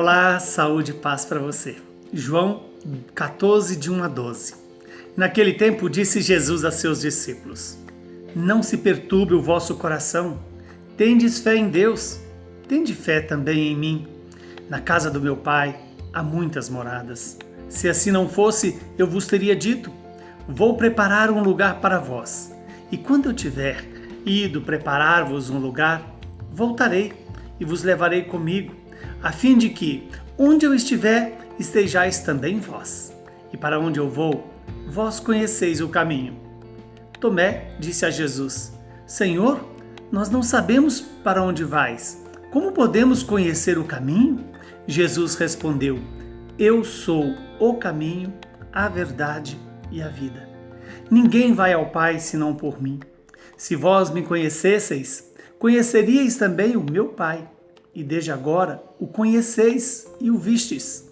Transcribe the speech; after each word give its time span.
Olá, 0.00 0.38
saúde 0.38 0.92
e 0.92 0.94
paz 0.94 1.24
para 1.24 1.40
você. 1.40 1.74
João 2.12 2.66
14, 3.16 3.74
de 3.74 3.90
1 3.90 4.04
a 4.04 4.06
12. 4.06 4.54
Naquele 5.16 5.54
tempo 5.54 5.90
disse 5.90 6.20
Jesus 6.20 6.64
a 6.64 6.70
seus 6.70 7.00
discípulos: 7.00 7.76
Não 8.32 8.62
se 8.62 8.76
perturbe 8.76 9.34
o 9.34 9.42
vosso 9.42 9.74
coração. 9.74 10.38
Tendes 10.96 11.40
fé 11.40 11.56
em 11.56 11.68
Deus, 11.68 12.20
tende 12.68 12.94
fé 12.94 13.20
também 13.20 13.72
em 13.72 13.76
mim. 13.76 14.06
Na 14.70 14.80
casa 14.80 15.10
do 15.10 15.20
meu 15.20 15.36
Pai 15.36 15.76
há 16.12 16.22
muitas 16.22 16.70
moradas. 16.70 17.36
Se 17.68 17.88
assim 17.88 18.12
não 18.12 18.28
fosse, 18.28 18.80
eu 18.96 19.04
vos 19.04 19.26
teria 19.26 19.56
dito: 19.56 19.90
Vou 20.48 20.76
preparar 20.76 21.28
um 21.28 21.42
lugar 21.42 21.80
para 21.80 21.98
vós. 21.98 22.54
E 22.92 22.96
quando 22.96 23.30
eu 23.30 23.34
tiver 23.34 23.84
ido 24.24 24.60
preparar-vos 24.60 25.50
um 25.50 25.58
lugar, 25.58 26.20
voltarei 26.52 27.12
e 27.58 27.64
vos 27.64 27.82
levarei 27.82 28.22
comigo, 28.22 28.77
a 29.22 29.32
fim 29.32 29.58
de 29.58 29.70
que, 29.70 30.08
onde 30.36 30.64
eu 30.64 30.74
estiver, 30.74 31.38
estejais 31.58 32.20
também 32.20 32.60
vós. 32.60 33.12
E 33.52 33.56
para 33.56 33.80
onde 33.80 33.98
eu 33.98 34.08
vou, 34.08 34.52
vós 34.88 35.18
conheceis 35.18 35.80
o 35.80 35.88
caminho. 35.88 36.38
Tomé 37.20 37.74
disse 37.78 38.06
a 38.06 38.10
Jesus: 38.10 38.72
Senhor, 39.06 39.60
nós 40.12 40.30
não 40.30 40.42
sabemos 40.42 41.00
para 41.00 41.42
onde 41.42 41.64
vais. 41.64 42.24
Como 42.50 42.72
podemos 42.72 43.22
conhecer 43.22 43.78
o 43.78 43.84
caminho? 43.84 44.44
Jesus 44.86 45.34
respondeu: 45.34 45.98
Eu 46.58 46.84
sou 46.84 47.34
o 47.58 47.74
caminho, 47.74 48.32
a 48.72 48.88
verdade 48.88 49.58
e 49.90 50.00
a 50.00 50.08
vida. 50.08 50.48
Ninguém 51.10 51.52
vai 51.52 51.72
ao 51.72 51.86
Pai 51.86 52.18
senão 52.20 52.54
por 52.54 52.80
mim. 52.80 53.00
Se 53.56 53.74
vós 53.74 54.10
me 54.10 54.22
conhecesseis, 54.22 55.32
conheceríeis 55.58 56.36
também 56.36 56.76
o 56.76 56.82
meu 56.82 57.08
Pai, 57.08 57.48
e 57.98 58.04
desde 58.04 58.30
agora 58.30 58.80
o 59.00 59.08
conheceis 59.08 60.06
e 60.20 60.30
o 60.30 60.38
vistes. 60.38 61.08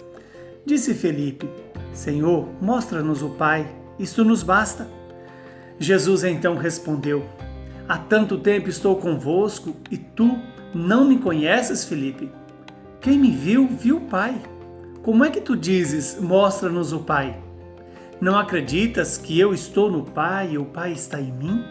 Disse 0.64 0.94
Felipe: 0.94 1.50
Senhor, 1.92 2.48
mostra-nos 2.60 3.22
o 3.22 3.30
Pai, 3.30 3.66
isto 3.98 4.24
nos 4.24 4.44
basta. 4.44 4.88
Jesus 5.80 6.22
então 6.22 6.54
respondeu: 6.54 7.26
Há 7.88 7.98
tanto 7.98 8.38
tempo 8.38 8.68
estou 8.68 8.94
convosco 8.94 9.74
e 9.90 9.98
tu 9.98 10.38
não 10.72 11.04
me 11.04 11.18
conheces, 11.18 11.84
Felipe? 11.84 12.30
Quem 13.00 13.18
me 13.18 13.32
viu, 13.32 13.66
viu 13.66 13.96
o 13.96 14.02
Pai. 14.02 14.40
Como 15.02 15.24
é 15.24 15.30
que 15.30 15.40
tu 15.40 15.56
dizes: 15.56 16.16
Mostra-nos 16.20 16.92
o 16.92 17.00
Pai? 17.00 17.36
Não 18.20 18.38
acreditas 18.38 19.18
que 19.18 19.38
eu 19.40 19.52
estou 19.52 19.90
no 19.90 20.04
Pai 20.04 20.52
e 20.52 20.58
o 20.58 20.66
Pai 20.66 20.92
está 20.92 21.20
em 21.20 21.32
mim? 21.32 21.64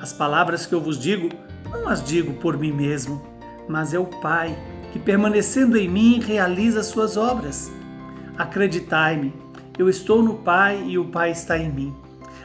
As 0.00 0.12
palavras 0.12 0.64
que 0.64 0.72
eu 0.72 0.80
vos 0.80 0.96
digo, 0.96 1.28
não 1.68 1.88
as 1.88 2.04
digo 2.04 2.34
por 2.34 2.56
mim 2.56 2.72
mesmo, 2.72 3.31
mas 3.68 3.94
é 3.94 3.98
o 3.98 4.06
Pai 4.06 4.56
que, 4.92 4.98
permanecendo 4.98 5.76
em 5.78 5.88
mim, 5.88 6.20
realiza 6.20 6.82
suas 6.82 7.16
obras. 7.16 7.72
Acreditai-me, 8.36 9.34
eu 9.78 9.88
estou 9.88 10.22
no 10.22 10.34
Pai 10.34 10.82
e 10.86 10.98
o 10.98 11.06
Pai 11.06 11.30
está 11.30 11.58
em 11.58 11.70
mim. 11.70 11.94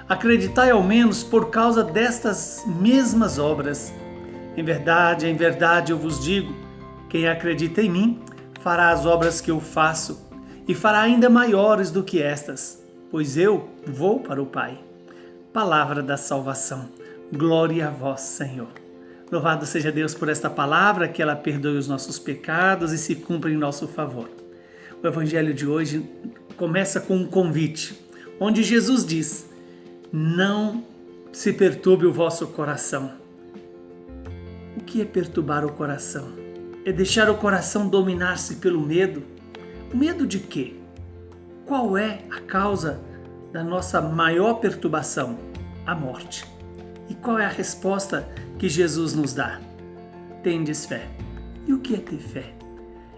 Acreditai 0.07 0.71
ao 0.71 0.81
menos 0.81 1.23
por 1.23 1.49
causa 1.49 1.83
destas 1.83 2.63
mesmas 2.65 3.37
obras. 3.37 3.93
Em 4.55 4.63
verdade, 4.63 5.27
em 5.27 5.35
verdade 5.35 5.91
eu 5.91 5.97
vos 5.97 6.23
digo: 6.23 6.53
quem 7.09 7.27
acredita 7.27 7.81
em 7.81 7.89
mim 7.89 8.21
fará 8.61 8.89
as 8.89 9.05
obras 9.05 9.41
que 9.41 9.51
eu 9.51 9.59
faço 9.59 10.25
e 10.67 10.73
fará 10.73 11.01
ainda 11.01 11.29
maiores 11.29 11.91
do 11.91 12.03
que 12.03 12.21
estas, 12.21 12.81
pois 13.11 13.37
eu 13.37 13.69
vou 13.85 14.19
para 14.19 14.41
o 14.41 14.45
Pai. 14.45 14.79
Palavra 15.51 16.01
da 16.01 16.17
salvação. 16.17 16.89
Glória 17.31 17.87
a 17.87 17.91
vós, 17.91 18.21
Senhor. 18.21 18.86
Louvado 19.29 19.65
seja 19.65 19.91
Deus 19.91 20.13
por 20.13 20.29
esta 20.29 20.49
palavra, 20.49 21.09
que 21.09 21.21
ela 21.21 21.35
perdoe 21.35 21.77
os 21.77 21.87
nossos 21.87 22.17
pecados 22.17 22.93
e 22.93 22.97
se 22.97 23.13
cumpra 23.13 23.51
em 23.51 23.57
nosso 23.57 23.85
favor. 23.85 24.29
O 25.03 25.05
evangelho 25.05 25.53
de 25.53 25.67
hoje 25.67 26.09
começa 26.55 27.01
com 27.01 27.17
um 27.17 27.27
convite, 27.27 28.01
onde 28.39 28.63
Jesus 28.63 29.05
diz: 29.05 29.49
Não 30.13 30.81
se 31.33 31.51
perturbe 31.51 32.05
o 32.05 32.13
vosso 32.13 32.47
coração. 32.47 33.11
O 34.77 34.83
que 34.83 35.01
é 35.01 35.05
perturbar 35.05 35.65
o 35.65 35.73
coração? 35.73 36.29
É 36.85 36.93
deixar 36.93 37.29
o 37.29 37.35
coração 37.35 37.89
dominar-se 37.89 38.55
pelo 38.55 38.79
medo. 38.79 39.21
O 39.93 39.97
medo 39.97 40.25
de 40.25 40.39
quê? 40.39 40.75
Qual 41.65 41.97
é 41.97 42.21
a 42.31 42.39
causa 42.39 43.01
da 43.51 43.61
nossa 43.61 43.99
maior 43.99 44.55
perturbação? 44.55 45.37
A 45.85 45.93
morte. 45.93 46.56
E 47.09 47.15
qual 47.15 47.39
é 47.39 47.45
a 47.45 47.49
resposta 47.49 48.27
que 48.57 48.67
Jesus 48.67 49.13
nos 49.13 49.33
dá? 49.33 49.59
Tendes 50.43 50.85
fé. 50.85 51.07
E 51.65 51.73
o 51.73 51.79
que 51.79 51.95
é 51.95 51.99
ter 51.99 52.17
fé? 52.17 52.53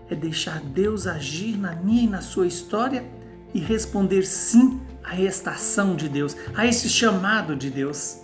É 0.09 0.15
deixar 0.15 0.59
Deus 0.59 1.07
agir 1.07 1.57
na 1.57 1.73
minha 1.75 2.03
e 2.03 2.07
na 2.07 2.21
sua 2.21 2.47
história 2.47 3.03
e 3.53 3.59
responder 3.59 4.25
sim 4.25 4.79
a 5.03 5.19
esta 5.19 5.51
ação 5.51 5.95
de 5.95 6.07
Deus, 6.09 6.35
a 6.55 6.65
esse 6.65 6.89
chamado 6.89 7.55
de 7.55 7.69
Deus. 7.69 8.21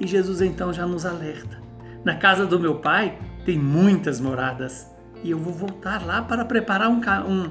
E 0.00 0.06
Jesus 0.06 0.40
então 0.40 0.72
já 0.72 0.86
nos 0.86 1.04
alerta. 1.04 1.60
Na 2.04 2.16
casa 2.16 2.46
do 2.46 2.58
meu 2.58 2.76
pai 2.76 3.18
tem 3.44 3.58
muitas 3.58 4.20
moradas 4.20 4.86
e 5.22 5.30
eu 5.30 5.38
vou 5.38 5.52
voltar 5.52 6.04
lá 6.04 6.22
para 6.22 6.44
preparar 6.44 6.88
um, 6.88 7.00
um, 7.28 7.50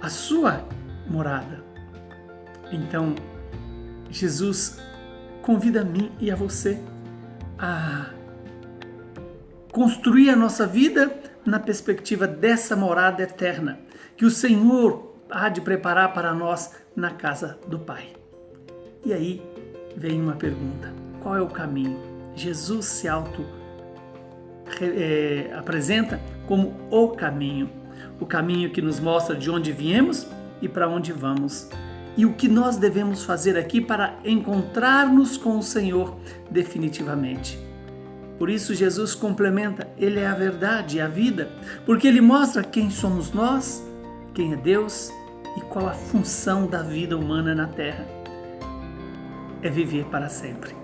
a 0.00 0.08
sua 0.08 0.66
morada. 1.08 1.62
Então, 2.72 3.14
Jesus 4.10 4.80
convida 5.44 5.82
a 5.82 5.84
mim 5.84 6.10
e 6.18 6.30
a 6.30 6.34
você 6.34 6.80
a 7.58 8.06
construir 9.70 10.30
a 10.30 10.36
nossa 10.36 10.66
vida 10.66 11.14
na 11.44 11.60
perspectiva 11.60 12.26
dessa 12.26 12.74
morada 12.74 13.22
eterna 13.22 13.78
que 14.16 14.24
o 14.24 14.30
Senhor 14.30 15.14
há 15.30 15.50
de 15.50 15.60
preparar 15.60 16.14
para 16.14 16.32
nós 16.32 16.74
na 16.96 17.10
casa 17.10 17.58
do 17.68 17.78
Pai. 17.78 18.14
E 19.04 19.12
aí 19.12 19.42
vem 19.96 20.20
uma 20.20 20.34
pergunta: 20.34 20.92
qual 21.22 21.36
é 21.36 21.42
o 21.42 21.48
caminho? 21.48 21.98
Jesus 22.34 22.86
se 22.86 23.06
auto 23.06 23.44
é, 24.80 25.52
apresenta 25.56 26.20
como 26.46 26.74
o 26.90 27.08
caminho, 27.08 27.70
o 28.18 28.24
caminho 28.24 28.70
que 28.70 28.80
nos 28.80 28.98
mostra 28.98 29.36
de 29.36 29.50
onde 29.50 29.72
viemos 29.72 30.26
e 30.62 30.68
para 30.68 30.88
onde 30.88 31.12
vamos 31.12 31.68
e 32.16 32.24
o 32.24 32.34
que 32.34 32.48
nós 32.48 32.76
devemos 32.76 33.24
fazer 33.24 33.56
aqui 33.56 33.80
para 33.80 34.18
encontrar-nos 34.24 35.36
com 35.36 35.58
o 35.58 35.62
Senhor 35.62 36.16
definitivamente. 36.50 37.58
Por 38.38 38.50
isso, 38.50 38.74
Jesus 38.74 39.14
complementa: 39.14 39.88
Ele 39.96 40.20
é 40.20 40.26
a 40.26 40.34
verdade 40.34 40.98
e 40.98 41.00
a 41.00 41.08
vida, 41.08 41.50
porque 41.86 42.06
Ele 42.06 42.20
mostra 42.20 42.62
quem 42.62 42.90
somos 42.90 43.32
nós, 43.32 43.82
quem 44.32 44.52
é 44.52 44.56
Deus 44.56 45.10
e 45.56 45.60
qual 45.62 45.88
a 45.88 45.94
função 45.94 46.66
da 46.66 46.82
vida 46.82 47.16
humana 47.16 47.54
na 47.54 47.66
terra. 47.68 48.06
É 49.62 49.70
viver 49.70 50.04
para 50.06 50.28
sempre. 50.28 50.74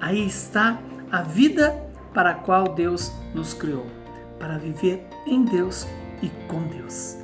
Aí 0.00 0.26
está 0.26 0.80
a 1.10 1.22
vida 1.22 1.70
para 2.14 2.30
a 2.30 2.34
qual 2.34 2.74
Deus 2.74 3.12
nos 3.34 3.52
criou 3.52 3.86
para 4.40 4.56
viver 4.56 5.06
em 5.26 5.44
Deus 5.44 5.86
e 6.22 6.28
com 6.48 6.62
Deus. 6.68 7.18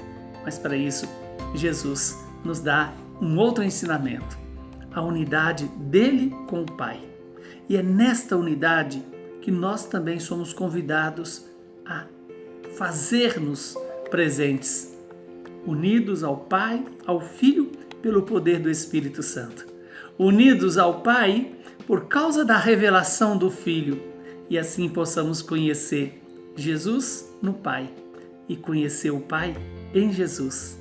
Mas 0.45 0.59
para 0.59 0.77
isso, 0.77 1.09
Jesus 1.55 2.23
nos 2.45 2.61
dá 2.61 2.93
um 3.21 3.39
outro 3.39 3.65
ensinamento, 3.65 4.39
a 4.93 5.01
unidade 5.01 5.67
dele 5.79 6.35
com 6.49 6.63
o 6.63 6.73
Pai. 6.73 7.01
E 7.69 7.77
é 7.77 7.83
nesta 7.83 8.37
unidade 8.37 9.03
que 9.41 9.51
nós 9.51 9.87
também 9.87 10.19
somos 10.19 10.53
convidados 10.53 11.47
a 11.85 12.05
fazer-nos 12.77 13.77
presentes, 14.11 14.97
unidos 15.67 16.23
ao 16.23 16.37
Pai, 16.37 16.85
ao 17.07 17.21
Filho, 17.21 17.71
pelo 18.03 18.23
poder 18.23 18.61
do 18.61 18.71
Espírito 18.71 19.23
Santo. 19.23 19.67
Unidos 20.19 20.79
ao 20.79 21.01
Pai 21.01 21.53
por 21.87 22.07
causa 22.07 22.45
da 22.45 22.57
revelação 22.57 23.37
do 23.37 23.51
Filho, 23.51 24.03
e 24.51 24.59
assim 24.59 24.89
possamos 24.89 25.43
conhecer 25.43 26.21
Jesus 26.57 27.33
no 27.43 27.53
Pai 27.53 27.89
e 28.49 28.57
conhecer 28.57 29.11
o 29.11 29.21
Pai 29.21 29.55
em 29.95 30.13
Jesus. 30.13 30.81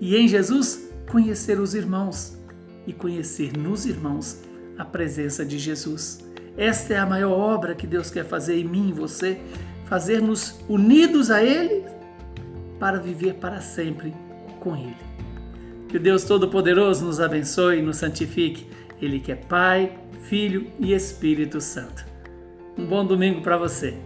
E 0.00 0.16
em 0.16 0.28
Jesus 0.28 0.85
conhecer 1.10 1.58
os 1.60 1.74
irmãos 1.74 2.38
e 2.86 2.92
conhecer 2.92 3.56
nos 3.56 3.86
irmãos 3.86 4.42
a 4.78 4.84
presença 4.84 5.44
de 5.44 5.58
Jesus. 5.58 6.24
Esta 6.56 6.94
é 6.94 6.98
a 6.98 7.06
maior 7.06 7.32
obra 7.32 7.74
que 7.74 7.86
Deus 7.86 8.10
quer 8.10 8.24
fazer 8.24 8.58
em 8.58 8.64
mim 8.64 8.88
e 8.88 8.92
você, 8.92 9.40
fazer-nos 9.84 10.58
unidos 10.68 11.30
a 11.30 11.42
Ele 11.42 11.84
para 12.78 12.98
viver 12.98 13.34
para 13.34 13.60
sempre 13.60 14.14
com 14.60 14.76
Ele. 14.76 14.96
Que 15.88 15.98
Deus 15.98 16.24
Todo-Poderoso 16.24 17.04
nos 17.04 17.20
abençoe 17.20 17.78
e 17.78 17.82
nos 17.82 17.98
santifique. 17.98 18.66
Ele 19.00 19.20
que 19.20 19.32
é 19.32 19.36
Pai, 19.36 19.96
Filho 20.22 20.66
e 20.80 20.92
Espírito 20.92 21.60
Santo. 21.60 22.04
Um 22.76 22.86
bom 22.86 23.04
domingo 23.06 23.40
para 23.40 23.56
você. 23.56 23.96